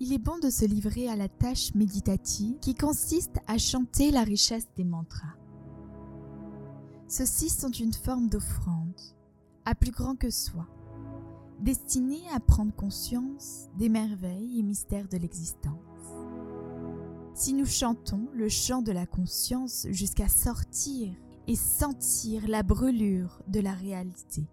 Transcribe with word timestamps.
il 0.00 0.14
est 0.14 0.18
bon 0.18 0.38
de 0.38 0.48
se 0.48 0.64
livrer 0.64 1.08
à 1.10 1.16
la 1.16 1.28
tâche 1.28 1.74
méditative 1.74 2.58
qui 2.60 2.74
consiste 2.74 3.36
à 3.46 3.58
chanter 3.58 4.10
la 4.10 4.24
richesse 4.24 4.66
des 4.74 4.84
mantras. 4.84 5.36
Ceux-ci 7.06 7.50
sont 7.50 7.70
une 7.70 7.92
forme 7.92 8.28
d'offrande, 8.28 8.98
à 9.66 9.74
plus 9.74 9.90
grand 9.90 10.16
que 10.16 10.30
soi, 10.30 10.66
destinée 11.60 12.22
à 12.34 12.40
prendre 12.40 12.74
conscience 12.74 13.68
des 13.76 13.90
merveilles 13.90 14.58
et 14.58 14.62
mystères 14.62 15.08
de 15.08 15.18
l'existence. 15.18 15.74
Si 17.34 17.52
nous 17.52 17.66
chantons 17.66 18.26
le 18.32 18.48
chant 18.48 18.80
de 18.80 18.92
la 18.92 19.04
conscience 19.04 19.86
jusqu'à 19.90 20.28
sortir 20.28 21.12
et 21.46 21.56
sentir 21.56 22.48
la 22.48 22.62
brûlure 22.62 23.42
de 23.48 23.60
la 23.60 23.74
réalité, 23.74 24.46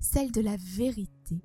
celle 0.00 0.32
de 0.32 0.40
la 0.40 0.56
vérité, 0.56 1.42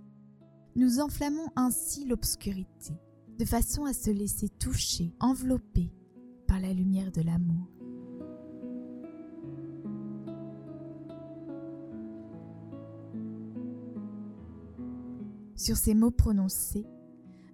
nous 0.75 0.99
enflammons 0.99 1.47
ainsi 1.55 2.05
l'obscurité, 2.05 2.93
de 3.37 3.45
façon 3.45 3.85
à 3.85 3.93
se 3.93 4.09
laisser 4.09 4.49
toucher, 4.49 5.13
envelopper 5.19 5.91
par 6.47 6.59
la 6.59 6.73
lumière 6.73 7.11
de 7.11 7.21
l'amour. 7.21 7.67
Sur 15.55 15.77
ces 15.77 15.93
mots 15.93 16.11
prononcés, 16.11 16.85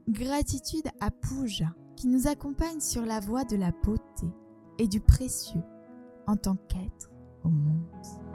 gratitude 0.07 0.87
à 0.99 1.11
Puja 1.11 1.75
qui 1.95 2.07
nous 2.07 2.27
accompagne 2.27 2.79
sur 2.79 3.05
la 3.05 3.19
voie 3.19 3.43
de 3.43 3.55
la 3.55 3.71
beauté 3.71 4.27
et 4.79 4.87
du 4.87 5.01
précieux 5.01 5.61
en 6.25 6.37
tant 6.37 6.55
qu'être 6.55 7.11
au 7.43 7.49
monde. 7.49 8.28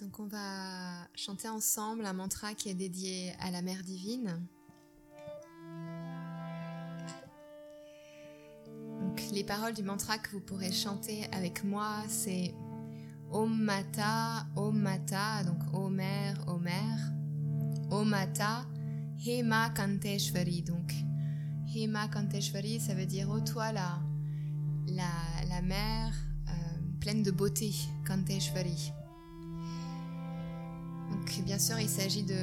Donc 0.00 0.20
on 0.20 0.26
va 0.26 1.08
chanter 1.14 1.48
ensemble 1.48 2.04
un 2.04 2.12
mantra 2.12 2.54
qui 2.54 2.68
est 2.68 2.74
dédié 2.74 3.32
à 3.40 3.50
la 3.50 3.62
Mère 3.62 3.82
divine. 3.82 4.46
Donc 9.00 9.22
les 9.32 9.44
paroles 9.44 9.72
du 9.72 9.82
mantra 9.82 10.18
que 10.18 10.30
vous 10.32 10.40
pourrez 10.40 10.72
chanter 10.72 11.26
avec 11.32 11.64
moi, 11.64 12.02
c'est 12.08 12.54
Om 13.30 13.58
Mata, 13.58 14.46
Om 14.54 14.78
Mata, 14.78 15.44
donc 15.44 15.58
Ô 15.72 15.88
Mère, 15.88 16.36
Ô 16.46 16.58
Mère, 16.58 17.12
Om 17.90 18.08
Mata, 18.08 18.66
Hema 19.24 19.70
Kanteshwari. 19.70 20.62
Donc 20.62 20.92
Hema 21.74 22.08
Kanteshwari, 22.08 22.80
ça 22.80 22.94
veut 22.94 23.06
dire 23.06 23.30
Ô 23.30 23.40
toi 23.40 23.72
la, 23.72 23.98
la, 24.88 25.62
mère 25.62 26.12
euh, 26.48 26.78
pleine 27.00 27.22
de 27.22 27.30
beauté, 27.30 27.72
Kanteshwari. 28.06 28.92
Bien 31.44 31.58
sûr, 31.58 31.78
il 31.78 31.88
s'agit 31.88 32.24
de, 32.24 32.36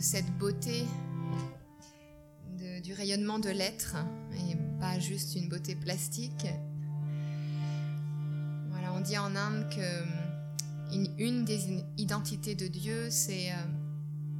cette 0.00 0.30
beauté, 0.38 0.84
du 2.82 2.92
rayonnement 2.92 3.38
de 3.38 3.48
l'être, 3.50 3.96
et 4.32 4.56
pas 4.78 4.98
juste 4.98 5.36
une 5.36 5.48
beauté 5.48 5.74
plastique. 5.74 6.46
Voilà, 8.70 8.92
on 8.94 9.00
dit 9.00 9.16
en 9.16 9.34
Inde 9.34 9.66
que 9.70 10.20
une, 11.18 11.44
des 11.44 11.84
identités 11.96 12.54
de 12.54 12.66
Dieu, 12.66 13.08
c'est 13.10 13.52
euh, 13.52 13.56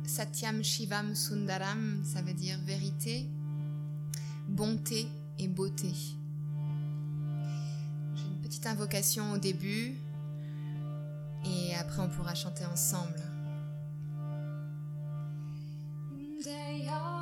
Satyam 0.04 0.62
Shivam 0.62 1.14
Sundaram, 1.14 2.02
ça 2.04 2.22
veut 2.22 2.34
dire 2.34 2.58
vérité, 2.64 3.28
bonté 4.48 5.06
et 5.38 5.48
beauté. 5.48 5.92
J'ai 8.14 8.26
une 8.26 8.40
petite 8.42 8.66
invocation 8.66 9.32
au 9.32 9.38
début 9.38 9.94
et 11.44 11.74
après 11.76 12.02
on 12.02 12.08
pourra 12.08 12.34
chanter 12.34 12.64
ensemble. 12.66 13.20
Day 16.42 16.88
I'll 16.90 17.19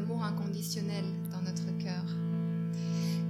dans 0.00 1.40
notre 1.42 1.70
cœur. 1.78 2.04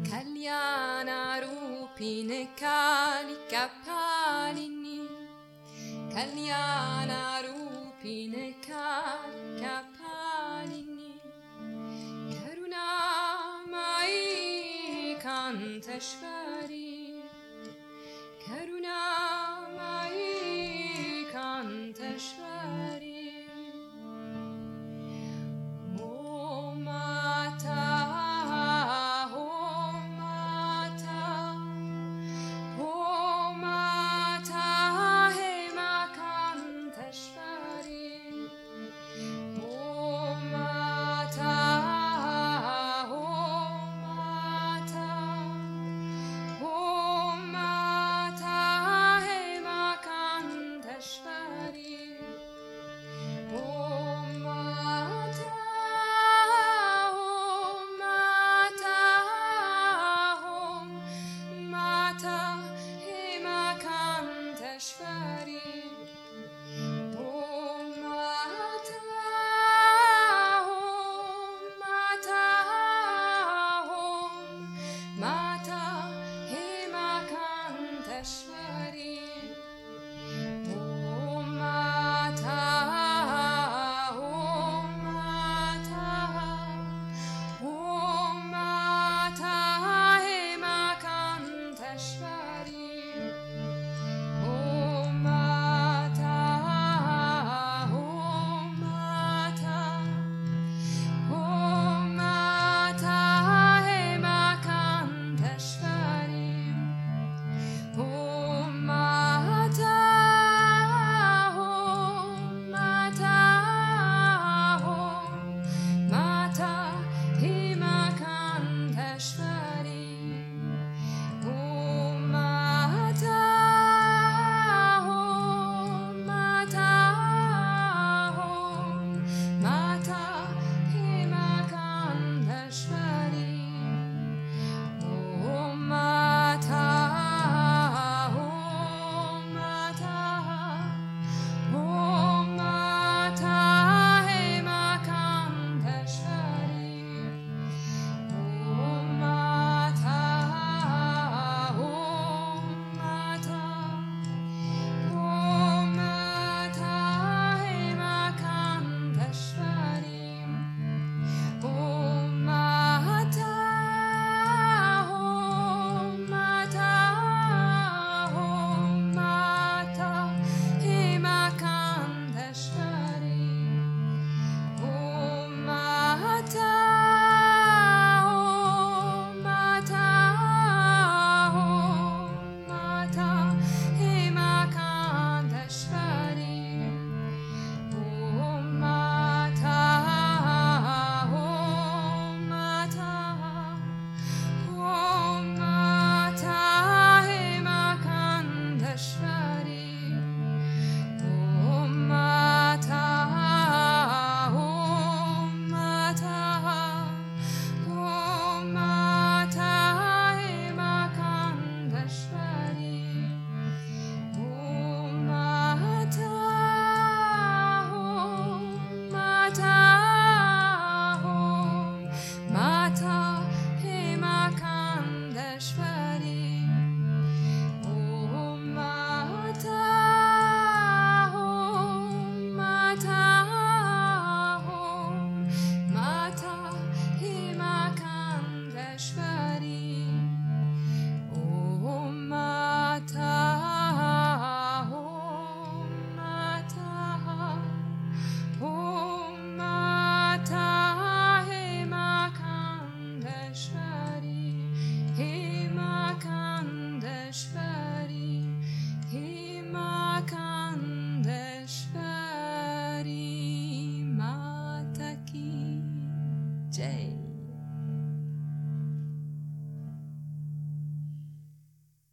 Kalyana 0.03 1.41
Rupine 1.41 2.49
Kalika 2.57 3.69
Palini 3.85 5.01
Kalyana 6.11 7.43
Rupine 7.43 8.55
Kalika 8.63 9.83
Palini 9.99 11.21
Karuna 12.33 12.87
Mai 13.71 15.17
Kantashvara 15.23 16.44